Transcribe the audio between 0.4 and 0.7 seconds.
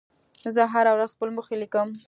زه